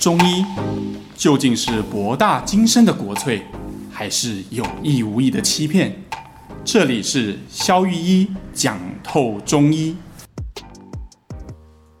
[0.00, 0.42] 中医
[1.14, 3.42] 究竟是博大精深的国粹，
[3.92, 5.92] 还是有意无意的欺骗？
[6.64, 9.94] 这里是肖玉一讲透中医。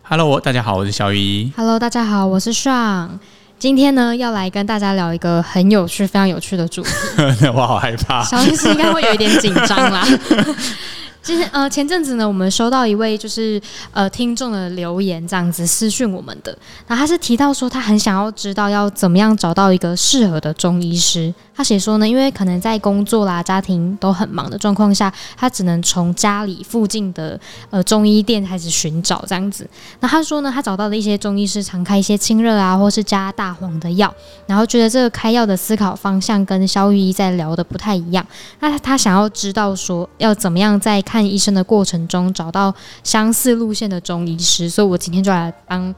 [0.02, 1.52] Hello，大家好，我是肖玉一。
[1.54, 3.20] Hello，大家好，我是尚。
[3.58, 6.90] 今天呢，要来跟大家聊一个很有趣、非常有趣的主题。
[7.54, 10.02] 我好害怕，小医师应该会有一点紧张啦。
[11.22, 13.60] 其实呃，前阵子呢，我们收到一位就是
[13.92, 16.56] 呃听众的留言，这样子私讯我们的。
[16.86, 21.32] 那他是提到说，他很想要知道要怎么样找到一个适合的中医师。
[21.54, 29.68] 他写说呢，因为可能在工作啦、家庭都很忙的状况下，他只能从家里附近的呃中医店开始寻找这样子。
[30.00, 34.12] 那他说呢，他找到的一些中医师常开一些清热啊，或是加大黄的药，
[34.46, 38.26] 然后觉得这个开药的思考方向跟肖玉医在聊的不太一样。
[38.60, 45.94] 那他想要知道说，要怎么样在看医生的过程中找到相似路线的中医师，所以我今天就来帮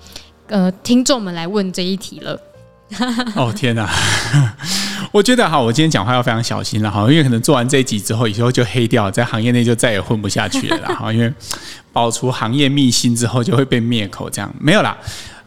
[0.48, 2.38] 呃听众们来问这一题了。
[3.36, 3.88] 哦天哪！
[5.12, 11.32] 我觉得哈，我今天讲话要非常小心了哈，因为可能做完这一集之后，以后就黑掉，在行业内就再也混不下去了哈，因为
[11.90, 14.94] 爆出行业秘辛之后就会被灭口，这样没有啦。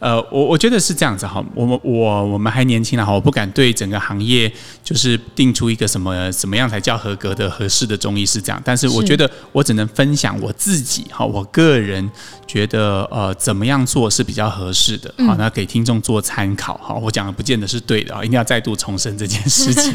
[0.06, 4.52] 呃，我我觉得是这样子哈，我们我我们还年轻了哈，我不敢对整个行业
[4.84, 12.08] 就是定出一个什么怎么样才叫合格的合适的中医是这样，但是我觉得我只能分享我自己哈，我个人
[12.46, 19.92] 觉得呃怎么样做是比较合适的，好，那给听众做参考哈，我讲的不见得是对的啊，一定要再度重申这件事情，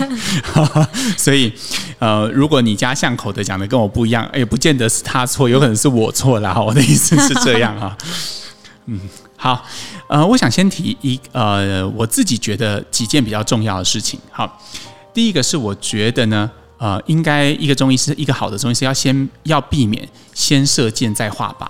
[1.17, 1.53] 所以
[2.01, 7.97] 呃如果你家巷口的讲的跟我不一样，也不见得是他错，有可能是我错了哈，我的意思是这样哈，
[8.87, 8.99] 嗯。
[9.43, 9.65] 好，
[10.07, 14.21] 呃，我想先提一呃，我自己觉得几件比较重要的事情。
[14.31, 14.61] 好，
[15.15, 21.67] 第一个是我觉得呢，呃，应该一个中医师，一个好的中医师要先要避免先射箭再画靶。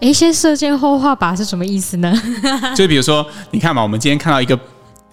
[0.00, 2.10] 诶，先射箭后画靶是什么意思呢？
[2.74, 4.58] 就比如说，你看嘛，我们今天看到一个，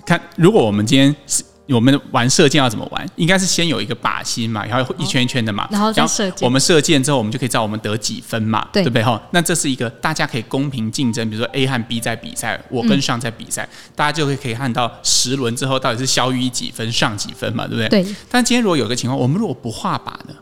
[0.05, 1.43] 看，如果我们今天是。
[1.69, 3.07] 我们玩射箭要怎么玩？
[3.15, 6.45] 应该是先有一个靶心嘛，然后一圈一圈的嘛，然后再射箭。
[6.45, 9.03] 我们射箭之后，我们就可以知道我们得几分嘛，对，对不对？
[9.03, 18.03] 哈，那这是一个大家可以公平竞争，比如说 A 和 B 在比赛，我跟上在比赛，嗯、大家就会可以看到十轮之后到底是小于几分，上几分嘛，对不对？
[18.03, 18.15] 对。
[18.29, 20.35] 但今天如果有个情况，我们如果不画靶呢？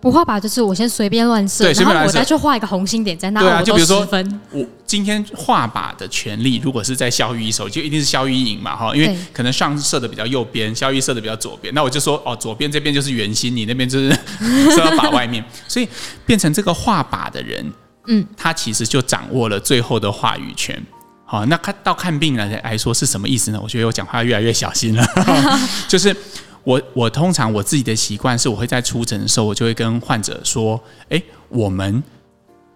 [0.00, 4.06] 不画靶就是我先随便乱射，然后我再去画一个红心点在那，对啊，就比如说
[4.52, 14.08] 我今天画靶的权利如果是在肖玉一手，就一定是萧御医赢嘛，哈，因为可能上射的比较右边，萧御医射的比较左边，那我就说哦，左边这边就是圆心，你那边就是
[14.70, 15.88] 射到靶外面， 所以
[16.24, 17.72] 变成这个画靶的人，
[18.06, 20.80] 嗯，他其实就掌握了最后的话语权。
[21.24, 23.58] 好，那看到看病人来说是什么意思呢？
[23.60, 25.04] 我觉得我讲话越来越小心了，
[25.88, 26.16] 就是。
[26.64, 32.02] 我我通常我自己的习惯是，我会在出诊的时候，我就会跟患者说：“哎，我们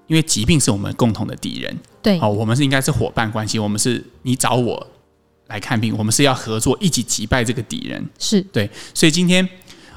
[0.07, 4.87] 因为疾病是我们共同的敌人，对，哦，我们是应该是伙伴关系，我们是你找我
[5.49, 8.71] 来看病，我们是要合作一起击败这个敌人，是对。
[8.95, 9.47] 所以今天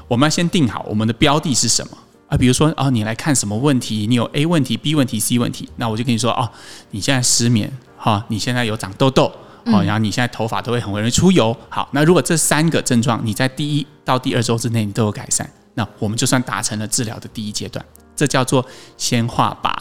[0.08, 1.96] 我们要先定好我们的标的是什么
[2.28, 2.36] 啊？
[2.36, 4.06] 比如说哦，你来看什么问题？
[4.06, 6.50] 你有 A 问题、B 问题、C 问题，那我就跟你说哦，
[6.90, 9.32] 你现在失眠，哈，你现在有长痘痘。”
[9.66, 11.56] 哦，然后你现在头发都会很容易出油。
[11.68, 17.84] 好，那如果这三个症状你在第一到第二周之内你都有改善，那我们就算达成了治疗的第一阶段，
[18.14, 18.64] 这叫做
[18.96, 19.72] 先画靶。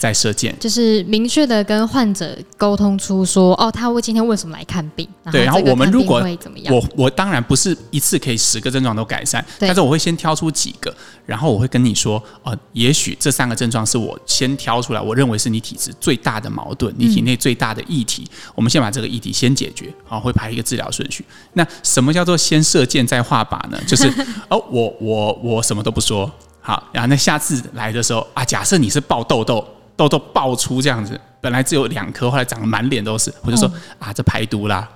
[0.00, 5.06] 在射箭，就是明确的跟患者沟通出说，哦，他会今天为什么来看病？
[5.30, 6.24] 对，然后我们如果
[6.70, 10.90] 我我当然不是一次可以十个症状都改善，但是我会先挑出几个，
[11.26, 21.22] 然后我会跟你说，哦，也许这三个症状是我先挑出来，我认为是你体质最大的矛盾，你体内最大的议题，我们先把这个议题先解决，好，会排一个治疗顺序。
[21.52, 23.78] 那什么叫做先射箭再画靶呢？
[23.86, 24.08] 就是
[24.48, 26.32] 哦，我我我什么都不说，
[26.62, 29.62] 好，然后那下次来的时候啊，假设你是爆痘痘。
[30.00, 33.30] 痘痘爆出这样子，本来只有两颗，后来长得满脸都是。
[33.42, 34.88] 我就说、嗯、啊，这排毒啦，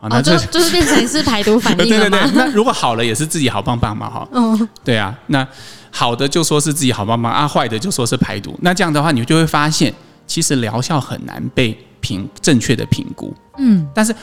[0.00, 1.76] 啊，那就、哦、就，就是变成是排毒反应？
[1.86, 4.26] 对对对，那如果好了也是自己好棒棒嘛，哈。
[4.32, 5.46] 嗯，对啊，那
[5.90, 8.58] 好的就说是自己好棒棒啊，坏的就说是排毒。
[8.62, 9.92] 那这样的话，你就会发现，
[10.26, 13.34] 其实疗效很难被评正确的评估。
[13.58, 14.14] 嗯，但是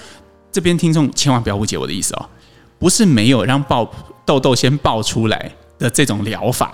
[0.52, 2.26] 这边听众千万不要误解我的意思哦，
[2.80, 3.88] 不是没有让爆
[4.26, 6.74] 痘痘先爆出来的这种疗法。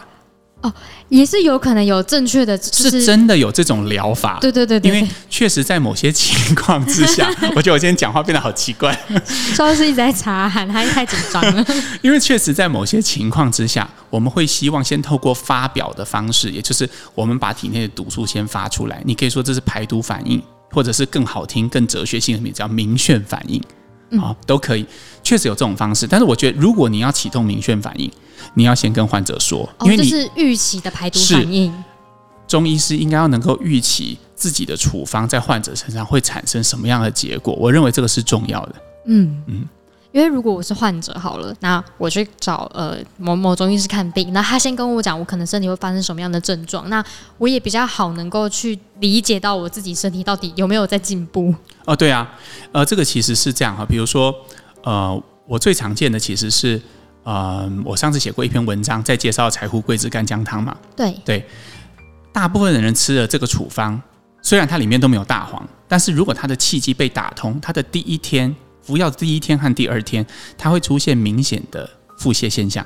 [0.62, 0.74] 哦，
[1.08, 4.38] 也是有可能有正确的，是真的有这种疗法。
[4.42, 8.94] 对对对对，因为确实在某些情况之下， 我觉得我今天讲话变得好奇怪。
[9.54, 11.66] 萧是一直在查汗，他太紧张了。
[12.04, 19.02] 因为确实在某些情况之下，我们会希望先透过发表的方式，也就是我们把体内的毒素先发出来。
[19.06, 20.42] 你可以说这是排毒反应，
[20.72, 23.64] 或者是更好听、更哲学性的名字叫明眩反应。
[24.12, 24.86] 啊、哦，都可以，
[25.24, 26.08] 确实有这种方式。
[26.08, 28.12] 但是我觉得，如果你要启动明眩反应，
[28.54, 31.74] 你要先跟患者说，因为你、哦、是预期的排毒反应。
[32.48, 37.54] 中医师应该要能够预期自己的处方在患者身上会产生什么样的结果？
[37.60, 38.76] 我认为这个是重要的。
[39.06, 39.70] 嗯嗯，
[40.12, 47.04] 因为如果我是患者好了，那我去找呃某某中医师看病，那他先跟我讲我可能身体会发生什么样的症状，那
[47.38, 51.54] 我也比较好能够去理解到我自己身体到底有没有在进步。
[51.86, 52.28] 哦，对啊，
[52.72, 54.34] 呃，这个其实是这样哈，比如说
[54.84, 56.82] 呃，我最常见的其实是
[57.24, 61.46] 呃，我上次写过一篇文章在介绍柴胡桂枝干姜汤嘛，对对，
[62.34, 64.02] 大部分的人吃了这个处方。
[64.42, 68.56] 虽然它里面都没有大黄，但是如果它的气机被打通，它的第一天
[68.90, 70.26] 服药的第一天和第二天，
[70.58, 71.88] 它会出现明显的
[72.18, 72.84] 腹泻现象，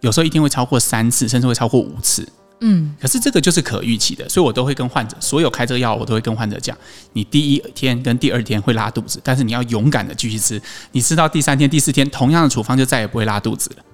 [0.00, 2.28] 有时候一天会超过三次，甚至会超过五次。
[2.60, 6.76] 嗯，可是这个就是可预期的，所以我都会跟患者，所有开这个药，我都会跟患者讲，
[7.12, 10.60] 你第一天跟第二天会拉肚子，但是你要勇敢的继续吃，
[10.90, 13.84] 你吃到第三天、第四天，同样的处方就再也不会拉肚子了。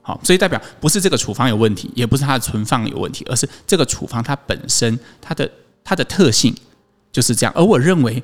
[0.00, 5.50] 好，所以代表不是这个处方有问题，也不是它的存放有问题，而是这个处方它本身它的。
[5.86, 6.56] 它的特性
[7.12, 8.22] 就是这样，而我认为，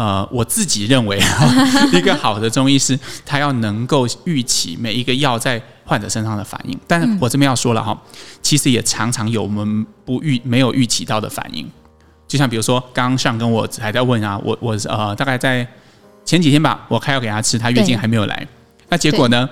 [0.00, 1.20] 呃，我自己认为，
[1.92, 6.78] 一个好的中医师，他要能够预期每一个药在患者身上的反应。
[6.86, 7.94] 但是我这边要说了哈，
[8.40, 11.70] 其实也常常有我们不预没有预期到的反应。
[12.26, 15.68] 就像比如说，刚刚上跟我还在问啊，我我呃大概在
[16.24, 18.48] 前几天吧，我开药给他吃，他月经还没有来，
[18.88, 19.46] 那结果呢？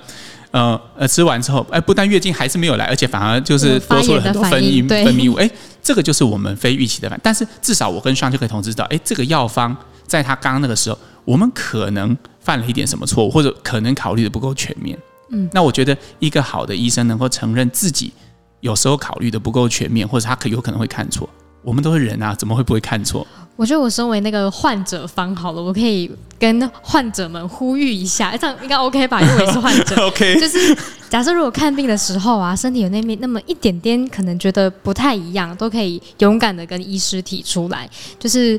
[0.50, 5.50] 呃呃，吃完之后，哎，不但月经还是没有来，而且反而就是多出了很多分泌分泌物，哎，
[5.82, 7.20] 这个就是我们非预期的反应。
[7.22, 9.76] 但是至少我跟上就可以同时知道，哎，这个药方
[10.08, 14.98] 在他刚刚那个时候，我们可能犯了一点什么错误，或者可能考虑的不够全面。
[15.30, 18.12] 嗯，那我觉得一个好的医生能够承认自己
[18.60, 21.28] 有时候考虑的不够全面，或者他可有可能会看错。
[21.62, 23.26] 我们都是人啊，怎么会不会看错？
[23.56, 29.20] 我觉得我身为那个患者方好了，我可以跟患者们呼吁一下，这样应该 OK 吧？
[29.20, 30.40] 因为我也是患者， OK。
[30.40, 30.74] 就是
[31.10, 37.90] 假设如果看病的时候啊，身体有那边那么一点点可能觉得不太一样，都可以勇敢的跟医师提出来。
[38.18, 38.58] 就是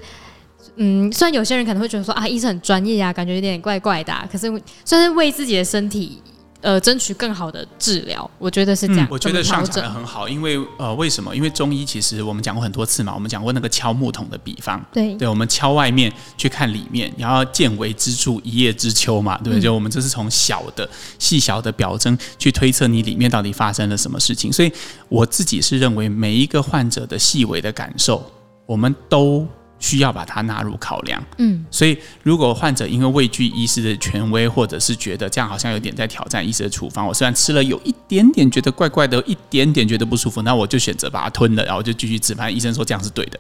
[0.79, 4.47] 嗯，虽然有些人可能会觉得说啊，医生很专业啊，感觉有点怪怪的啊，可是
[4.83, 6.21] 算是为自己的身体。
[6.61, 9.05] 呃，争取更好的治疗，我觉得是这样。
[9.05, 11.33] 嗯、我觉得上讲的很好，因为呃，为什么？
[11.33, 19.59] 因为中医其实我们讲过很多次嘛，我们讲过那个敲木桶的比方，对，对，我们敲外面去看里面，然后见微知著，一叶知秋嘛，对不对？
[19.59, 20.85] 嗯、就我们这是从小的
[21.17, 24.51] 细小的表征去推测你里面到底发生了什么事情。
[24.51, 24.69] 所以
[25.07, 28.21] 我自己是认为每一个患者的细微的感受，
[28.65, 29.47] 我们都。
[29.79, 31.23] 需要把它纳入考量。
[31.37, 42.35] 嗯，所以如果患者因为畏惧医师的权威，或者是觉得这样好像有点在挑战医师的处方，我虽然吃了有一点点觉得怪怪的，有一点点觉得不舒服，那我就选择把它吞了，然后就继续吃。
[42.35, 43.39] 反正医生说这样是对的。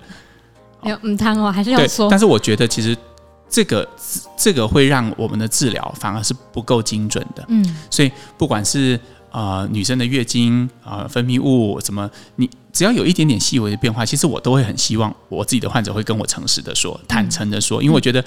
[0.81, 2.09] 没有，嗯，汤哦，还是要说。
[2.09, 2.97] 但是我觉得其实
[3.49, 3.87] 这个
[4.37, 7.45] 这个会让我们的治疗反而是不够精准的。
[7.49, 8.99] 嗯，所以不管是。
[9.31, 18.23] 呃，女生的月经啊、呃，分泌物什么，你只要有一点点细微的变化，其实我都会很希望我自己的患者会跟我诚实的说，坦诚的说，因为我觉得，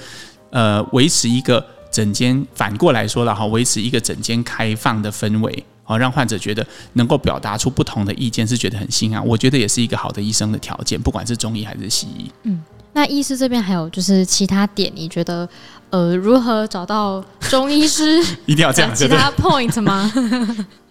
[0.51, 6.65] 呃，维持一个整间反过来说了哈，维持一个整间开放的氛围，好让患者觉得
[6.95, 12.31] 能够表达出不同的意见，是觉得很心安，我觉得也是一个好的医生的条件，不管是中医还是西医。
[12.45, 12.63] 嗯，
[12.93, 15.49] 那医师这边还有就是其他点，你觉得
[15.91, 18.23] 呃，如何找到中医师？
[18.47, 20.11] 一定要这样，其他 point 吗？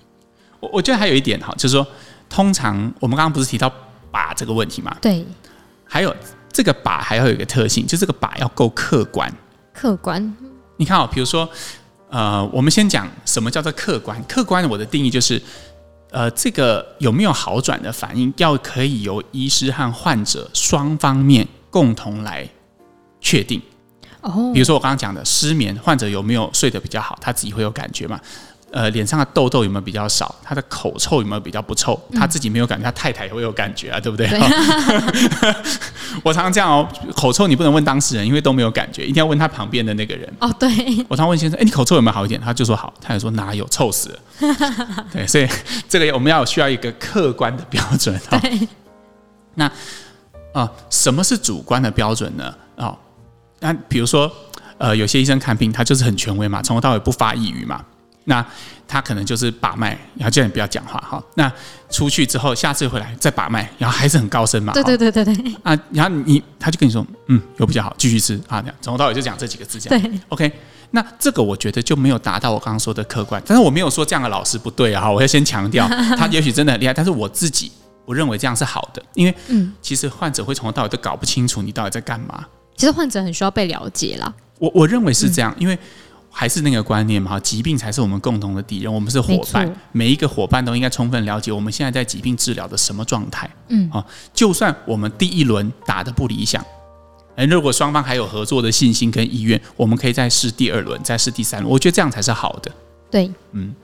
[0.62, 1.86] 我我觉得还有一点哈，就是说，
[2.30, 3.70] 通常我们刚刚不是提到
[4.10, 4.96] 把这个问题吗？
[5.02, 5.26] 对。
[5.84, 6.16] 还有
[6.54, 9.30] 这个把还要有一个特性，就这个把要够客观。
[9.74, 10.34] 客观。
[10.78, 11.50] 你看哦，比如说，
[12.10, 14.24] 呃，我们先讲什么叫做客观？
[14.24, 15.42] 客观我的定义就是，
[16.12, 22.48] 呃，这个有没有好转的反应，要可以由医师和患者双方面共同来
[23.20, 23.62] 确定。
[24.22, 24.52] 哦。
[24.54, 28.18] 比如说我刚刚讲的失眠，患者有没有睡得比较好，他自己会有感觉嘛？
[28.72, 30.34] 呃，脸上的痘痘有没有比较少？
[30.42, 32.00] 他的口臭有没有比较不臭？
[32.14, 34.28] 他自己没有感觉，他太太也会有感觉啊，对不对？
[34.30, 34.40] 对
[36.24, 40.34] 我常常这样哦，口臭你不能问当事人，因为都没有感觉，一定要问他旁边的那个人。
[40.40, 40.70] 哦，对。
[41.10, 42.40] 我常问先生，哎，你口臭有没有好一点？
[42.40, 44.20] 他就说好，他也说哪有，臭死了。
[45.12, 45.48] 对，所以
[45.90, 48.18] 这个我们要需要一个客观的标准。
[48.30, 48.68] 对。
[49.56, 49.74] 那啊、
[50.54, 52.54] 呃，什么是主观的标准呢？
[52.78, 52.98] 哦，
[53.60, 54.32] 那比如说，
[54.78, 57.84] 呃，有些医生看病，他就是很权威嘛，从头到尾不发一语嘛。
[58.26, 58.46] 那
[58.88, 61.24] 他可能就是把脉，然后叫你不要讲话哈。
[61.36, 61.52] 那
[61.90, 64.74] 出去之后，下次回来再把脉，然后还是很高深嘛。
[64.74, 65.56] 对对对对对。
[65.64, 68.62] 啊，然后你他就跟你说，嗯，有比较好，继续吃啊。
[68.62, 70.02] 这样从头到尾就讲这几个字，这样。
[70.02, 70.20] 对。
[70.30, 70.52] OK，
[70.92, 73.42] 那这个我觉得就没有达到我刚刚说的客观。
[73.46, 77.72] 但是我没有说这样的老师不对啊，我要先强调， 他也许真的很厉害，但是我自己
[78.06, 82.46] 我认为这样是好的，因为嗯，其实患者会从头到尾都搞不清楚你到底在干嘛。
[82.76, 84.34] 其实患者很需要被了解啦。
[84.60, 85.80] 我我认为是这样，因为。
[86.32, 93.50] 还是那个观念嘛，疾病才是我们共同的敌人，我们是伙伴，每一个伙伴都应该充分了解我们现在在疾病治疗的什么状态。
[93.68, 96.66] 嗯，啊，就算我们第一轮打的不理想，
[97.36, 101.72] 哎，如果双方还有合作的信心跟意愿，我们可以再试第二轮，再试第三轮。
[101.72, 102.72] 我觉得这样才是好的。
[103.12, 103.76] 对，嗯。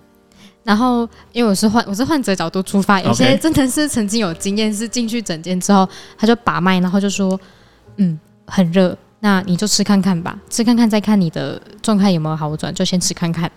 [0.63, 5.87] 然后，因为我是患我是患者角度出发，有些真的是曾经有经验，是进去诊间之后，
[6.17, 7.39] 他就把脉，然后就说，
[7.95, 13.51] 嗯，很热，那你就吃看看吧，吃看看再看你的状态有没有好转，就先吃看看。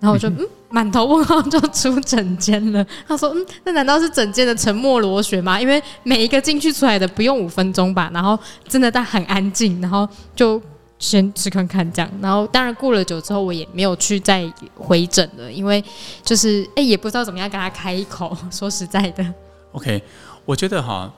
[0.00, 2.84] 然后我就嗯，满头问号就出整间了。
[3.06, 5.60] 他说，嗯，那难道是整间的沉默螺旋吗？
[5.60, 10.60] 因为每一个进去出来的不用五分钟吧，然后真的但很安静，然后就。
[10.96, 15.84] 先吃看看这样，然后当然过了久之后，我也没有去再回诊了，因为
[16.22, 18.34] 就是哎、欸，也不知道怎么样跟他开一口。
[18.50, 19.26] 说实在的
[19.72, 20.02] ，OK，
[20.46, 21.12] 我觉得哈，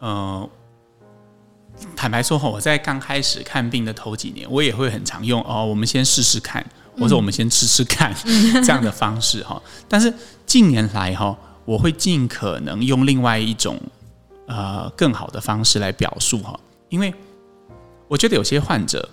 [0.00, 0.46] 呃，
[1.96, 6.64] 坦白说哈，我在刚开始看病的头几年，我也会很常用哦，我们先试试看，
[6.98, 9.60] 或者我们先吃吃看、嗯、这样的方式哈。
[9.88, 10.12] 但是
[10.46, 13.80] 近年来哈，我会尽可能用另外一种
[14.46, 16.58] 呃更好的方式来表述哈，
[16.88, 17.12] 因为
[18.08, 19.08] 我觉得有些患者。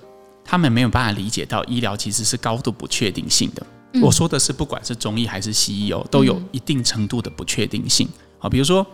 [0.49, 3.67] 他们没有办法理解到医疗其实是高度不确定性的。
[3.91, 8.07] 嗯、我说的是，不管是中医还是西医哦，都有一定程度的不确定性。
[8.39, 8.87] 好，比如说，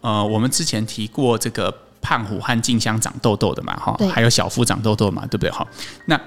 [0.00, 5.50] 呃，我们之前提过这个胖虎和静香长痘痘的嘛，哈，还有小夫长痘痘嘛，对不对？
[5.50, 5.66] 哈，
[6.06, 6.20] 那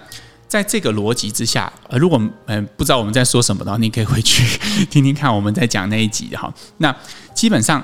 [0.48, 6.54] 在这个逻辑之下，呃，如果嗯、呃、不知道我们在说什么的话，你可以回去 听听看我们在讲那一集哈。
[6.78, 6.96] 那
[7.34, 7.84] 基本上。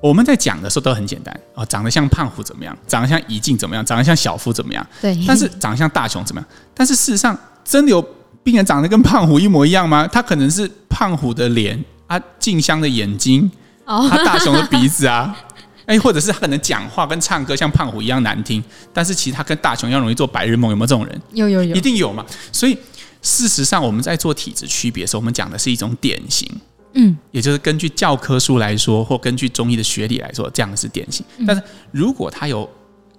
[0.00, 2.78] 我们在讲的时候都很简单哦，长得像胖虎怎么样？
[2.86, 3.84] 长得像怡静怎么样？
[3.84, 4.86] 长得像小夫怎么样？
[5.02, 5.18] 对。
[5.26, 6.48] 但是长得像大雄怎么样？
[6.72, 8.00] 但是事实上，真的有
[8.44, 10.06] 病人长得跟胖虎一模一样吗？
[10.06, 13.50] 他可能是胖虎的脸啊，静香的眼睛，
[13.84, 15.36] 他大雄的鼻子啊，
[15.88, 21.20] 哎，或者是他可能讲话跟唱歌像胖虎一样难听，但是其实他跟大雄一样容易做白日梦，有没有这种人？
[21.32, 22.24] 有有有，一定有嘛。
[22.52, 22.76] 所以
[23.22, 26.46] 事实上，我们在做体质区别的时候，我们讲的是一种典型。
[26.92, 31.24] 嗯，也就是根据教科书来说，或根据中医的学理来说，这样是典型。
[31.46, 32.68] 但是如果他有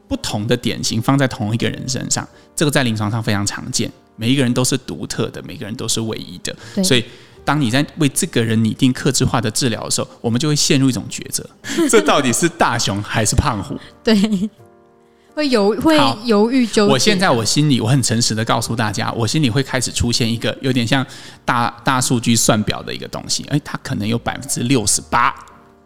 [0.07, 3.91] 不同的典型放在同一个人身上，这个在临床上非常常见。
[4.15, 6.55] 每一个人都是独特的，每个人都是唯一的。
[6.83, 7.03] 所以，
[7.49, 11.43] 当你在为这个人拟定克制化的治疗的时候，我们就会陷入一种抉择：
[11.89, 13.75] 这到底是大熊还是胖虎？
[14.03, 14.15] 对。
[15.33, 16.91] 会犹会犹豫纠结。
[16.93, 21.03] 我现在我心里我很诚实的告诉大家，我心里会开始出现一个有点像
[21.43, 23.43] 大大数据算表的一个东西。
[23.49, 25.33] 哎，它可能有百分之六十八，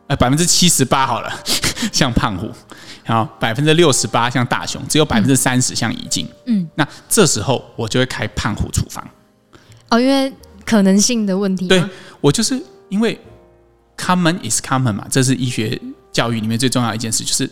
[0.08, 1.32] 呃，百分之七十八好了，
[1.94, 2.52] 像胖虎，
[3.06, 6.28] 然后百分之六十八像大熊，只有百分之三十像怡静。
[6.46, 9.08] 嗯，那这时候我就会开胖虎处方。
[9.90, 10.34] 哦，因为
[10.74, 11.68] 可能性的问题。
[11.68, 11.84] 对，
[12.20, 13.20] 我就是因为
[13.98, 15.80] common is common 嘛，这是医学
[16.12, 17.50] 教育里面最重要的一件事，就是。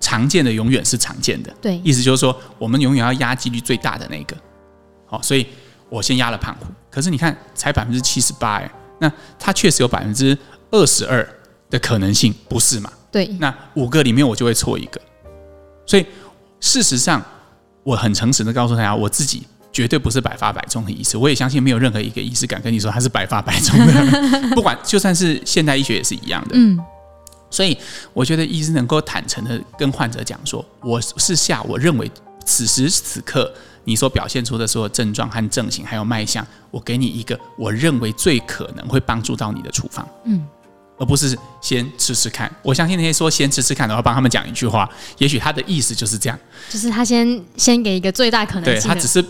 [0.00, 4.36] 常见的永远是常见的，对，意思就是说，我们永远要压几率最大的那个，
[5.06, 5.44] 好，所以
[5.88, 10.38] 我先压了胖虎，可是你看才百分之七十八，哎，那它确实有百分之
[10.70, 11.28] 二十二
[11.68, 12.88] 的可能性，不是嘛？
[13.10, 15.00] 对，那五个里面我就会错一个，
[15.84, 16.06] 所以
[16.60, 17.20] 事实上
[17.82, 26.78] 我很诚实的告诉大家，我自己绝对不是百发百中的医师，我也相信没有任何一个医师敢跟你说他是百发百中的， 不管就算是现代医学也是一样的，嗯。
[27.50, 27.74] 所以，
[28.12, 32.10] 我觉得医生能够坦诚的跟患者讲说，我是下我认为
[32.44, 33.50] 此时此刻
[33.84, 40.46] 你所表现出的所有症状和症型，还有脉象，我给你一个我认为最可能会帮助到你的处方，嗯，
[40.98, 42.54] 而不是先吃吃看。
[42.62, 49.24] 我相信那些说先吃吃看然后，帮他们讲一句话，也许他的意思就是这样，就是他先先给一个最大可能性，对他只是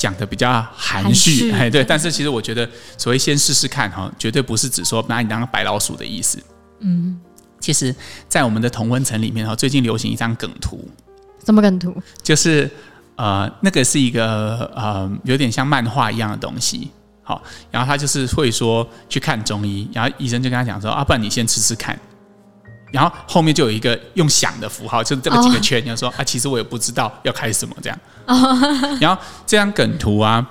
[0.00, 1.84] 讲的比较含蓄，哎，对。
[1.84, 2.66] 但是其实我觉得，
[2.96, 6.38] 所谓先试试看哈，绝对不是只说拿你当白老鼠的意思，
[6.78, 7.20] 嗯。
[7.60, 7.94] 其实，
[8.26, 10.88] 在我们的同温层里面哈，最近流行一张梗图。
[11.44, 11.94] 什么梗图？
[12.22, 12.70] 就是
[13.16, 16.90] 呃，那个是一个呃，有点像漫画一样的东西。
[17.22, 22.00] 好，然后他就是会说去看中医，然后医生就跟他讲说啊，不然你先吃吃看。
[22.90, 25.98] 然后后面就有一个用想的符号，就是这么几个圈，就、oh.
[25.98, 27.98] 说啊，其实我也不知道要开什么这样。
[28.26, 28.38] Oh.
[29.02, 30.44] 然后这张梗图啊，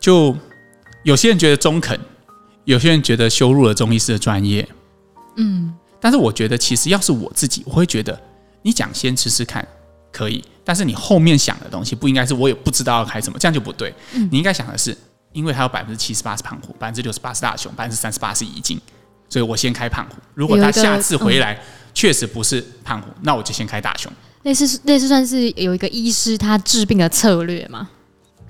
[0.00, 0.36] 就
[1.02, 1.98] 有些人觉得中肯，
[2.64, 4.68] 有些人觉得羞辱了中医师的专业。
[5.36, 5.74] 嗯。
[6.00, 8.20] 但是我觉得，其实要是我自己，我会觉得
[8.60, 9.66] 你讲先吃吃看
[10.12, 13.94] 可以，但是你后面想的东西不应该是我也不知道要开什么，这样就不对。
[14.12, 14.94] 嗯、你应该想的是，
[15.32, 18.78] 因为还有百分之七十八是胖虎，百分之六十八是大雄，百分之三十八是宜静，
[19.30, 20.16] 所以我先开胖虎。
[20.34, 21.58] 如果他下次回来
[21.94, 24.12] 确实不是胖虎，那我就先开大胸。
[24.42, 27.88] 类似类似算是有一个医师他治病的策略吗？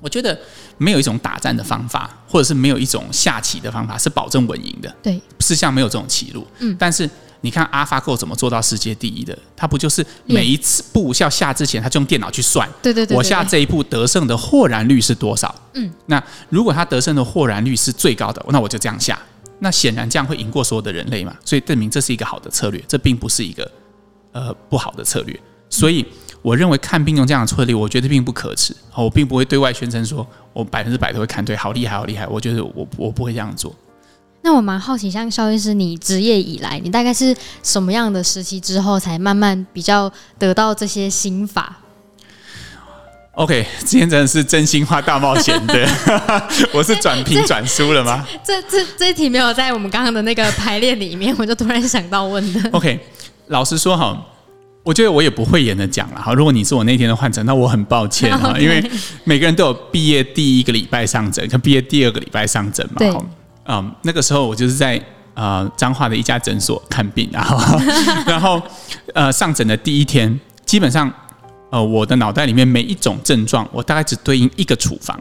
[0.01, 0.37] 我觉得
[0.79, 4.93] 没有一种打战的方法，或者是没有一种下棋的方法是保证稳赢的。
[5.03, 6.47] 对，事实上没有这种棋路。
[6.59, 7.09] 嗯，但是。
[7.45, 9.39] 你看 AlphaGo 怎么做到世界第一的？
[9.55, 15.55] 他不就是每一次步要下之前，他就用电脑去算，对对对，我下这一步得胜的豁然率是多少？
[15.75, 19.19] 嗯，那如果他得胜的豁然率是最高的，那我就这样下。
[19.65, 21.35] 那显然这样会赢过所有的人类嘛？
[21.43, 23.69] 所以证明这是一个好的策略，这并不是一个
[24.33, 25.41] 呃不好的策略。
[25.71, 26.05] 所以
[26.43, 28.77] 我认为看病用这样的策略，我觉得并不可耻。
[28.95, 32.29] 我并不会对外宣称说我百分之百都会看对，好厉害，好厉害。
[32.29, 33.75] 我觉得我我不会这样做。
[34.43, 41.79] 那我蛮好奇，像肖医师，你执业以来，你大概是什么样的时期之后，才慢慢比较得到这些心法
[43.35, 45.89] ？OK，今天真的是真心话大冒险的，
[46.73, 48.27] 我是转评转输了吗？
[48.45, 52.71] 这这这，这一题没有在我们刚刚的那个排练里面， 我就突然想到问的。
[52.71, 52.99] OK，
[53.49, 54.27] 老实说哈。
[54.85, 56.35] 我觉得我也不会演的讲了哈。
[56.35, 58.85] 如果你是我那天的患者，那我很抱歉哈， 因为
[59.25, 62.97] 每个人都有毕业第一个礼拜上诊，跟毕业第二个礼拜上诊嘛。
[62.99, 63.11] 对。
[63.67, 67.81] 嗯，那个时候我就是在呃彰化的一家诊所看病，然后
[68.27, 68.61] 然后
[69.15, 71.11] 呃上诊的第一天，基本上
[71.75, 75.21] 呃我的脑袋里面每一种症状，我大概只对应一个处方。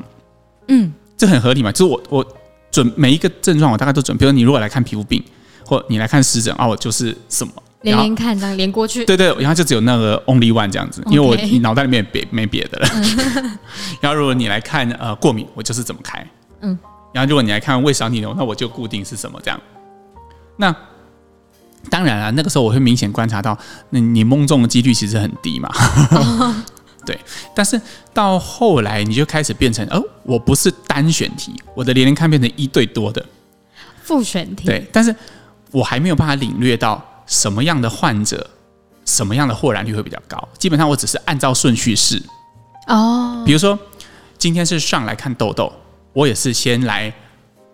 [0.68, 1.72] 嗯，这很合理嘛？
[1.72, 2.26] 就是我我
[2.70, 4.16] 准每一个症状，我大概都准。
[4.16, 5.24] 比如你如果来看皮肤病，
[5.66, 7.52] 或你来看湿疹，哦，我就是什么。
[7.82, 12.88] 连连看这样连过去，对对，然后就只有那个 only one 这样子，因为我你脑袋里面别没别的了。
[14.00, 16.26] 然后如果你来看呃过敏，我就是怎么开，
[16.62, 16.78] 嗯。
[17.12, 19.60] 然后如果你来看胃小逆流，那我就固定是什么这样。
[20.56, 20.74] 那
[21.90, 23.58] 当然了，那个时候我会明显观察到，
[23.90, 25.70] 那你蒙中的几率其实很低嘛。
[27.06, 27.20] 对，
[27.54, 27.80] 但是
[28.13, 33.25] 到后来你就开始变成哦，我不是单选题，我的连连看变成一对多的
[34.02, 34.66] 复选题。
[34.66, 35.16] 对，但是
[35.72, 37.04] 我还没有办法领略到。
[37.25, 38.46] 什么样的患者，
[39.06, 40.38] 什么样的豁然率会比较高？
[40.60, 42.22] 基本上我只是按照顺序试
[42.88, 43.42] 哦。
[43.46, 43.80] 比如说，
[44.38, 45.72] 今天是上来看痘痘，
[46.12, 47.12] 我也是先来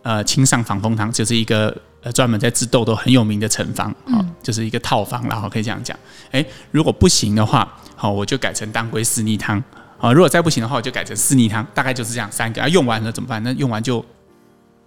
[0.04, 5.98] 呃清上防风汤，就是一个呃专门在治痘痘很有名的成方啊，就是一个套方，然后可以这样讲。
[6.32, 9.62] 哎，如果不行的话，好，我就改成当归四逆汤
[10.00, 10.12] 啊。
[10.12, 12.62] 如果再不行的话，我就改成四逆汤，大概就是这样三个。
[12.62, 13.42] 啊，用完了怎么办？
[13.44, 14.04] 那用完就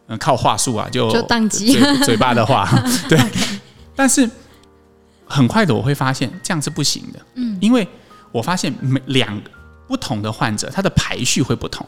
[0.07, 2.69] 嗯靠话术啊，就就当机嘴嘴巴的话，
[3.09, 3.19] 对，
[3.97, 4.29] 但是。
[5.25, 7.19] 很快的，我会发现这样是不行的。
[7.37, 7.89] 嗯，因为
[8.31, 9.41] 我发现每两
[9.89, 11.87] 不同的患者，他的排序会不同。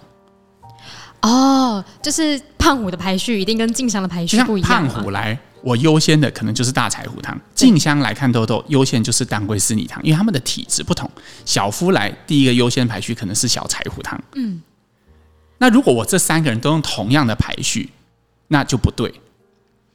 [1.25, 4.87] 哦，就是胖虎的排序一定跟静香的排序不一样。
[4.87, 11.11] 胖虎来，我优先的可能就是大柴胡汤；静香来看痘痘，优先就是当归四逆汤，因为他们的体质不同。
[11.47, 14.23] 小夫来，第一个优先排序可能是小柴胡汤。
[14.35, 14.61] 嗯，
[15.57, 17.89] 那如果我这三个人都用同样的排序，
[18.49, 19.15] 那就不对。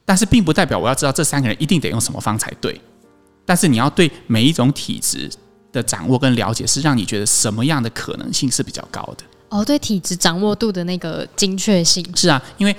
[0.04, 2.80] 但是并不代表我要知道这三个人一定得用什么方才对。
[3.46, 5.30] 但是你要对每一种体质
[5.70, 9.24] 的掌握跟了解，是让你觉得什么样的可能性是比较高的？
[9.50, 12.74] 哦，对体质掌握度的那个精确性是啊，因为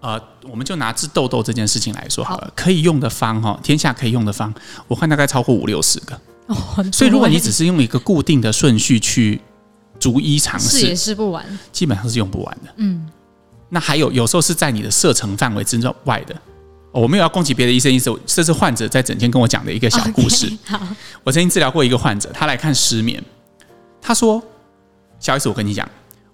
[0.00, 4.52] 呃，我们就拿治痘痘这件事情来说好了，好可以用的方哈，天下可以用的方，
[4.86, 6.20] 我看大概超过五六十个。
[6.48, 6.56] 哦，
[6.92, 9.40] 所以如果你只是用一个固定的顺序去
[9.98, 12.72] 逐一尝试，试也试不完，基本上是用不完的。
[12.76, 13.08] 嗯，
[13.68, 16.36] 那还有有时候是在你的射程范围之外的。
[16.90, 20.48] 我没有要攻击别的医生，医生，这是患者在整天跟我讲的一个小故事。
[20.48, 20.80] Okay, 好，
[21.22, 23.22] 我曾经治疗过一个患者，他来看失眠。
[24.00, 24.42] 他说
[25.20, 25.88] ：“小医师，我跟你讲，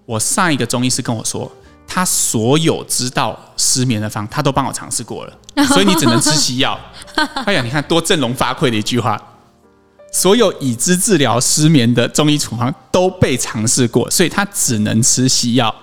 [0.06, 1.50] 我上一个中医师跟我说，
[1.86, 5.32] 他所有知道失眠的方，他都帮我尝试过了，
[5.68, 6.78] 所以你只能吃西药。
[7.46, 9.20] ”哎呀，你看多振聋发聩的一句话，
[10.12, 15.74] 所有已知治疗失眠的中医处方都被尝试过，所以他只能吃西药。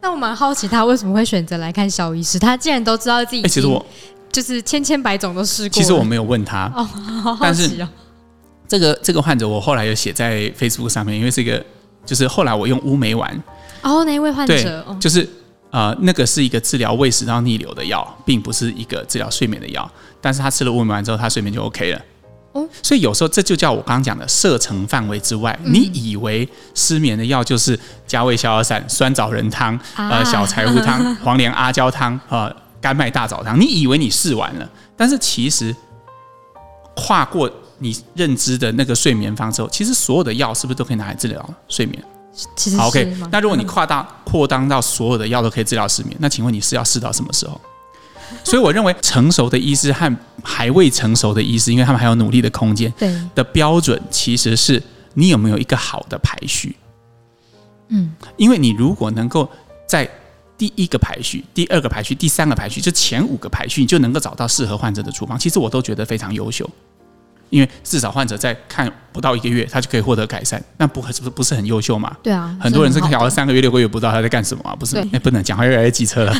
[0.00, 2.38] 那我蛮好奇，他为什么会选择来看小医师？
[2.38, 3.84] 他既然都知道自己，其实我
[4.30, 5.70] 就是千千百种都试过。
[5.70, 6.84] 其实我没有问他哦，
[7.22, 7.88] 好好奇哦。
[8.68, 11.64] 这个这个患者，我后来有写在 Facebook 上面，因为这个
[12.04, 13.42] 就是后来我用乌梅丸
[13.82, 15.28] 哦，哪一位患者就是
[15.70, 19.90] 呃，那个是一个治疗胃食道逆流的药，并不是一个治疗睡眠的药。
[20.20, 22.00] 但是他吃了乌梅丸之后，他睡眠就 OK 了。
[22.80, 25.58] 所以有时候这就叫我刚刚讲的射程范围之外。
[25.64, 35.74] 你以为失眠的药就是加味逍遥散、酸枣仁汤、呃小柴胡汤、 黄连阿胶汤、呃甘麦大枣汤，你以为你试完了，但是其实
[36.94, 42.02] 跨过你认知的那个睡眠方之后，其实所有的药是不是都可以拿来治疗睡眠？
[42.56, 43.16] 其实 OK。
[43.30, 47.60] 那如果你扩大扩张到所有的药都可以治疗失眠，那请问你是要试到什么时候？
[48.42, 52.92] 所以我认为成熟的医师和还未成熟的医师，因为他们还有努力的空间。
[52.98, 54.82] 对的标准其实是
[55.12, 56.74] 你有没有一个好的排序。
[57.88, 59.48] 嗯，因为你如果能够
[59.86, 60.08] 在
[60.56, 65.38] 第一个排序、第二个排序、第三个排序，就前五个排序，你就能够找到适合患者的处方。
[65.38, 66.68] 其实我都觉得非常优秀。
[67.54, 72.12] 因为至少患者在看不到一个月，他就可以获得改善，那不是不是不是很优秀嘛？
[72.20, 74.96] 对啊，很多人是调了三个月、六个月，不知道他在干什么啊，不是？
[75.12, 76.34] 哎，不能讲话越来越机车了。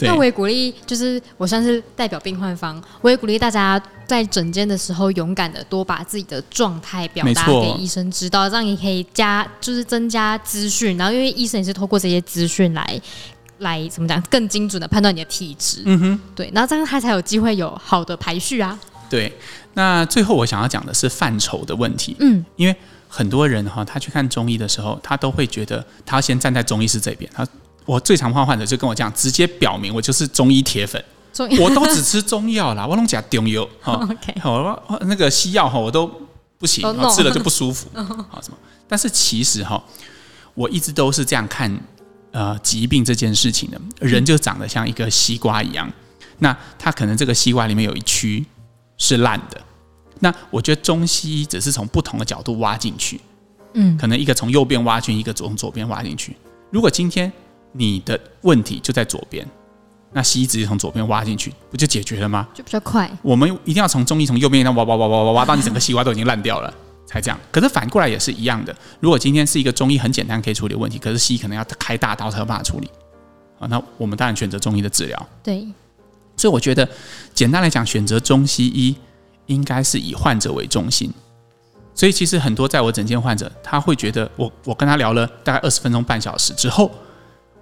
[0.00, 10.98] 那我也鼓励，就是我算是代表病患方，我也鼓励大家在诊间的时候，勇敢的多把自己的状态表达给医生知道，这样也可以加，就是增加资讯。
[10.98, 13.00] 然后，因为医生也是透过这些资讯来。
[13.58, 15.82] 来怎么讲更精准的判断你的体质？
[15.84, 18.78] 嗯哼，对，然后这样他才有机会有好的排序啊。
[19.08, 19.32] 对，
[19.74, 22.16] 那最后我想要讲的是范畴的问题。
[22.20, 22.76] 嗯，因为
[23.08, 27.30] 很多人哈，他去看中医的时候，他都会觉得他要先站在中医师这边。
[27.34, 27.46] 他
[27.84, 31.02] 我最常换患者就跟我讲，直接表明我就是中医铁粉，
[31.60, 34.06] 我都只吃中药啦，我拢讲中药哈。
[34.42, 36.06] 好，那个西药哈我都
[36.58, 36.82] 不行，
[37.14, 37.88] 吃了就不舒服。
[38.28, 38.58] 好什么？
[38.86, 39.82] 但是其实哈，
[40.54, 41.74] 我一直都是这样看
[42.32, 43.80] 呃疾病这件事情的。
[44.00, 45.90] 人就长得像一个西瓜一样。
[46.40, 48.44] 那他可能这个西瓜里面有一区
[48.98, 49.60] 是烂的，
[50.18, 53.20] 那我觉得中西医只是从不同的角度挖进去，
[53.74, 56.36] 嗯，可能一个从右边挖进，一个从左边挖进去。
[56.70, 57.32] 如果今天
[57.72, 59.46] 你的问题就在左边，
[60.12, 62.48] 那西医直接从左边挖进去，不就解决了吗？
[62.52, 63.10] 就比较快。
[63.22, 66.74] 我们一定要从中医从右边那挖挖挖挖挖挖到你整个西瓜都已经烂掉了
[67.06, 67.38] 才这样。
[67.52, 72.90] 可是反过来也是一样的，如果今天是一个中医很简单可以处理的问题，可是西医可能要开大刀才有办法处理
[73.60, 75.28] 啊，那我们当然选择中医的治疗。
[75.42, 75.66] 对。
[76.38, 76.88] 所以我觉得，
[77.34, 78.96] 简单来讲，选择中西医
[79.46, 81.12] 应该是以患者为中心。
[81.94, 86.90] 所以其实很多在我诊间患者，他会觉得我我跟他聊了大概二十分钟半小时之后，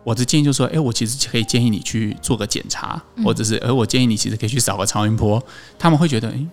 [0.04, 5.42] 我的建议就是说，哎，我其实可以建议你去做个检查，或者是，而我建议你其实可以去扫个超音波。
[5.78, 6.46] 他们会觉得，哎。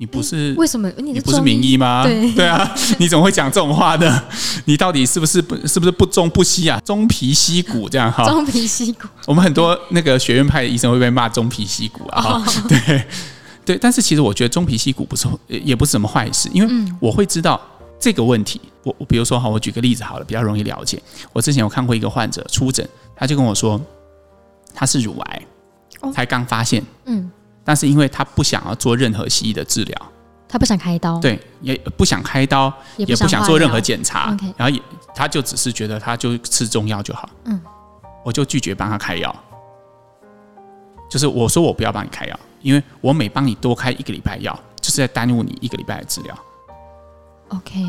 [0.00, 0.90] 你不是为什么？
[0.96, 2.04] 你不是名医吗？
[2.04, 4.24] 对对啊， 你怎么会讲这种话呢？
[4.64, 6.80] 你到底是不是不是不是不中不西啊？
[6.82, 8.24] 中皮西骨这样哈？
[8.24, 12.32] 中皮西骨，我们很多那个学院派的医生会被骂中皮西骨啊哈。
[12.32, 12.68] Oh.
[12.68, 13.04] 对
[13.66, 17.60] 对，但是其实我觉得中皮西骨不是也不是什么坏事，因为我会知道
[18.00, 18.58] 这个问题。
[18.82, 20.98] 我我比如说哈，我举个例子好了，比较容易了解。
[21.34, 23.78] 我之前有看过一个患者出诊，他就跟我说
[24.74, 25.42] 他是乳癌，
[26.10, 26.82] 才刚发现。
[27.04, 27.30] 嗯。
[27.70, 30.12] 但是因为他不想要做任何西医的治疗，
[30.48, 34.82] 他不想开刀，对，也不想开刀，也不想做任何检查，然后也
[35.14, 37.62] 他就只是觉得他就吃中药就好，嗯，
[38.24, 39.32] 我就拒绝帮他开药，
[41.08, 46.36] 就是我说我不要帮你开药，因为我每帮你多开一个礼拜药，就是在耽误你一个礼拜的治疗
[47.50, 47.84] ，OK。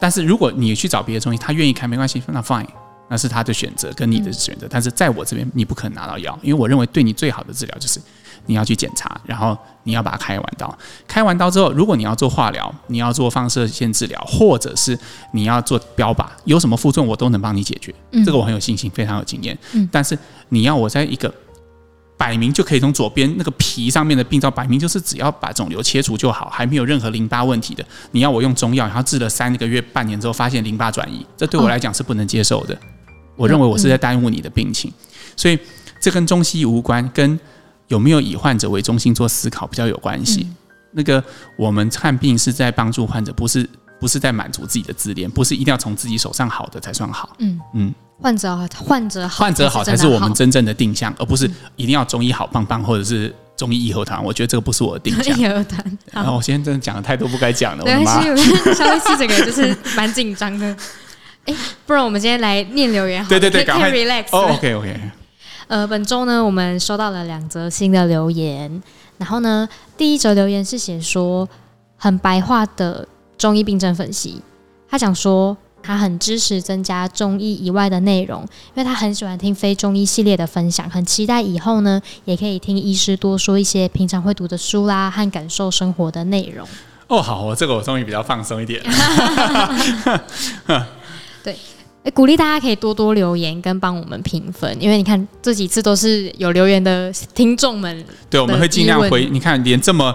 [0.00, 2.66] 但是如果你去找别的中医，他愿意开没关系，那 fine，
[3.08, 8.00] 那是他的选择跟你的选择，但是在我这边你不可能拿到药，因为我认为对你最好的治疗就是。
[8.48, 10.78] 你要去检查，然后你要把它开完刀。
[11.08, 14.96] 开完刀之后，如果你要做化疗，你要做放射线治疗，或者是
[15.32, 17.92] 你要做标靶，有什么副作用我都能帮你解决。
[18.12, 19.58] 嗯、这个我很有信心，非常有经验。
[19.72, 20.16] 嗯、但是
[20.50, 21.34] 你要我在一个
[22.16, 32.74] 摆明就可以从左边那个皮上面的病灶，摆明就是只要把肿瘤切除就好，还没有任何淋巴问题的，你要我用中药，然后治了三个月、半年之后发现淋巴转移，这对我来讲是不能接受的。
[32.74, 32.78] 哦、
[33.36, 34.92] 我认为我是在耽误你的病情，
[35.36, 35.58] 所以
[36.00, 37.38] 这跟中西医无关，跟。
[37.88, 40.40] 有没有以患者为中心做思考比较有关系？
[40.42, 40.56] 嗯、
[40.90, 41.22] 那个
[41.56, 43.64] 我们看病是在帮助患者，不是
[44.00, 47.36] 不是在满足自己的自恋，不是一定要从自己手上好的才算好。
[47.38, 54.20] 嗯嗯，患者好，患者好，患者好才是我们真正的定向，而不是一定要中医好棒棒，或者是中医义和团。
[54.24, 55.38] 我觉得这个不是我的定向。
[55.38, 55.98] 义和团。
[56.10, 58.20] 然后我今天真的讲了太多不该讲的，我的妈！
[58.74, 60.76] 稍微是这个就是蛮紧张的。
[61.46, 61.54] 哎，
[61.86, 64.26] 不然我们今天来念留言好，对对对，赶快 relax。
[64.32, 65.00] 哦，OK OK。
[65.68, 68.82] 呃，本周呢，我们收到了两则新的留言。
[69.18, 71.48] 然后呢，第一则留言是写说
[71.96, 74.42] 很白话的中医病症分析。
[74.88, 86.66] 他讲说他很支持增加中医以外的内容，因为他很喜欢听非中医系列的分享，很期待以后呢也可以听医师多说一些平常会读的书啦和感受生活的内容。
[87.08, 88.82] 哦，好，我这个我终于比较放松一点。
[91.46, 91.56] 对。
[92.02, 98.04] 欸、鼓励大家可以多多留言跟帮我们评分，因为你看这几次都是有留言的听众们。
[98.30, 99.26] 对，我们会尽量回。
[99.26, 100.14] 你看，连这么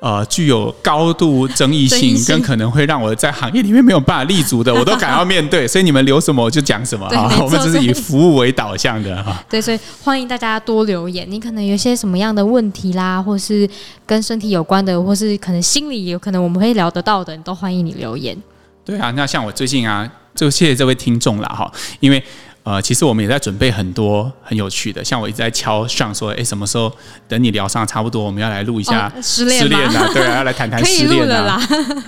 [0.00, 5.66] 呃具有高度争议性，跟可能会让我在行业里面没有办法立足的，我都敢要面对。
[5.70, 7.32] 所以你们留什么我就讲什么啊！
[7.40, 9.40] 我们只是以服务为导向的哈。
[9.48, 11.24] 对，所以欢迎大家多留言。
[11.30, 13.70] 你可能有些什么样的问题啦，或是
[14.04, 18.36] 跟身体有关的，或是可能心理有可能我们会聊得到的，你都欢迎你留言。
[18.84, 20.10] 对啊，那像我最近啊。
[20.34, 22.22] 就谢谢这位听众了哈，因为
[22.62, 26.92] 呃，其实我们也在准备很多很有趣的，像我一直在敲上说，哎，什么时候
[27.26, 31.58] 等你聊上差不多，我们要来录一下失恋，啊，对啊，要来谈谈 失恋啦，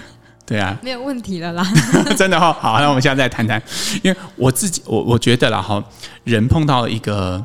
[0.44, 1.66] 对啊，没有问题了啦，
[2.16, 3.60] 真的哈，好，那我们现在再谈谈，
[4.02, 5.82] 因为我自己我我觉得啦哈，
[6.24, 7.42] 人碰到一个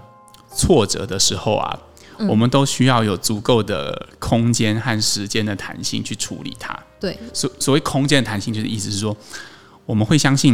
[0.54, 1.80] 挫折的时候啊，
[2.18, 6.78] 嗯、我们都需要有足够的空间和时间的弹性去处理它。
[7.00, 9.16] 对，所所谓空间的弹性，就是意思是说。
[9.88, 10.54] 我们会相信，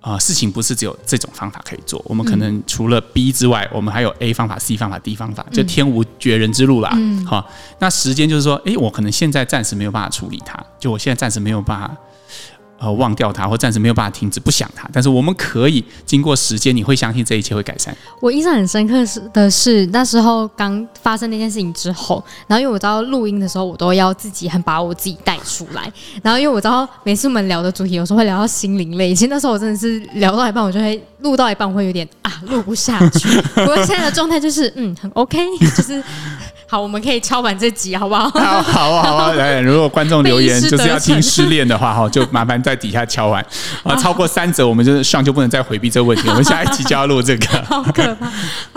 [0.00, 2.00] 啊、呃，事情不是只有这种方法可以做。
[2.06, 6.92] 我们可能除了 B 之外，我们还有 A 方法、C 方法、D 方法，就天无绝人之路啦。
[6.94, 11.96] 嗯，好，那时间就是说，诶，我可能现在暂时没有办法处理它，就我现在暂时没有办法，
[12.78, 14.88] 呃忘掉它，或暂时没有办法停止不想它。
[14.92, 17.96] 但是我们可以经过时间，你会相信这一切会改善。
[18.20, 25.90] 我印象很深刻是的是那时候刚发生那件事情之后，然后因为我知道录音的时候我都要自己很把我自己带出来，
[26.22, 33.40] 然后因为我知道每次我们聊的主题有时候会聊到心灵类，其实那时候我真的是聊到一半，我就会录到一半我会有点啊录不下去。
[33.54, 35.38] 不过现在的状态就是嗯很 OK，
[35.76, 36.02] 就是。
[36.68, 38.28] 好，我们可以敲完这集，好不好？
[38.34, 39.32] 好，好啊，好啊。
[39.34, 43.44] 来，如果观众留言就是要听失恋的话，哈，就麻烦在底下敲完。
[43.84, 46.26] 啊，超过三则，我们就是上就不能再回避这个问题。
[46.28, 48.26] 我们下一集就要录这个，好可怕。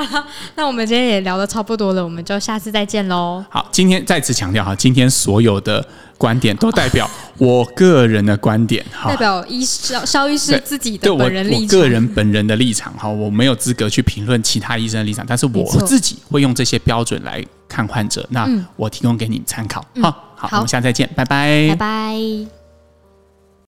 [0.04, 0.24] 好，
[0.56, 3.44] 那我们今天也聊的差不多了，我们就下次再见喽。
[3.50, 5.84] 好，今天再次强调哈，今天所有的
[6.16, 17.44] 观点都代表我个人的观点，哈，代表医肖肖医师自己的本人立场，我个人本人的立场，哈，我没有资格去评论其他医生的立场，但是我自己会用这些标准来。
[17.70, 19.86] 看患者，那我提供给你参考。
[20.02, 22.59] 好、好，我们下次再见，拜拜，拜拜。